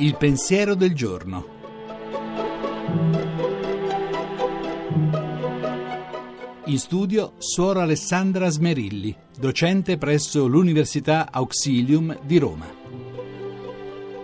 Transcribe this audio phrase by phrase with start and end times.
[0.00, 1.56] Il pensiero del giorno.
[6.66, 12.66] In studio Suora Alessandra Smerilli, docente presso l'Università Auxilium di Roma.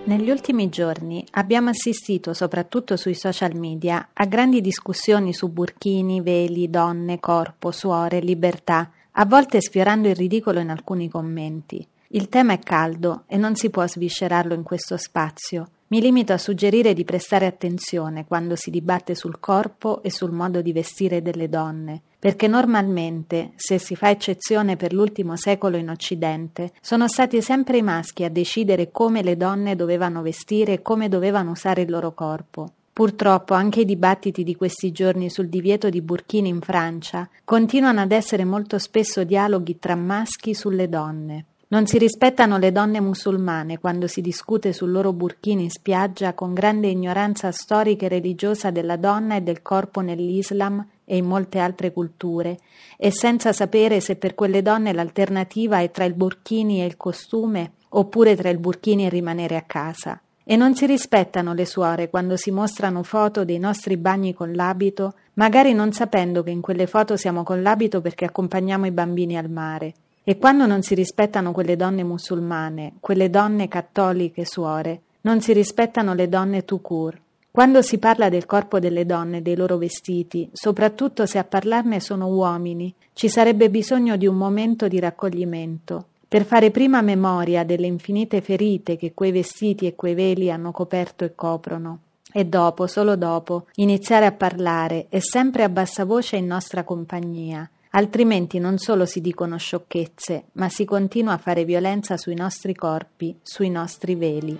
[0.04, 6.68] Negli ultimi giorni abbiamo assistito, soprattutto sui social media, a grandi discussioni su burchini, veli,
[6.68, 11.86] donne, corpo, suore, libertà, a volte sfiorando il ridicolo in alcuni commenti.
[12.08, 15.68] Il tema è caldo e non si può sviscerarlo in questo spazio.
[15.88, 20.62] Mi limito a suggerire di prestare attenzione quando si dibatte sul corpo e sul modo
[20.62, 26.72] di vestire delle donne, perché normalmente, se si fa eccezione per l'ultimo secolo in Occidente,
[26.80, 31.52] sono stati sempre i maschi a decidere come le donne dovevano vestire e come dovevano
[31.52, 32.70] usare il loro corpo.
[32.94, 38.12] Purtroppo anche i dibattiti di questi giorni sul divieto di burkini in Francia continuano ad
[38.12, 41.46] essere molto spesso dialoghi tra maschi sulle donne.
[41.68, 46.54] Non si rispettano le donne musulmane quando si discute sul loro burkini in spiaggia con
[46.54, 51.92] grande ignoranza storica e religiosa della donna e del corpo nell'Islam e in molte altre
[51.92, 52.60] culture,
[52.96, 57.72] e senza sapere se per quelle donne l'alternativa è tra il burkini e il costume
[57.88, 60.20] oppure tra il burkini e rimanere a casa.
[60.46, 65.14] E non si rispettano le suore quando si mostrano foto dei nostri bagni con l'abito,
[65.34, 69.48] magari non sapendo che in quelle foto siamo con l'abito perché accompagniamo i bambini al
[69.48, 69.94] mare.
[70.22, 76.12] E quando non si rispettano quelle donne musulmane, quelle donne cattoliche suore, non si rispettano
[76.12, 77.20] le donne court.
[77.50, 82.26] Quando si parla del corpo delle donne dei loro vestiti, soprattutto se a parlarne sono
[82.26, 88.40] uomini, ci sarebbe bisogno di un momento di raccoglimento, per fare prima memoria delle infinite
[88.40, 92.00] ferite che quei vestiti e quei veli hanno coperto e coprono,
[92.32, 97.70] e dopo, solo dopo, iniziare a parlare e sempre a bassa voce in nostra compagnia,
[97.90, 103.38] altrimenti non solo si dicono sciocchezze, ma si continua a fare violenza sui nostri corpi,
[103.40, 104.58] sui nostri veli.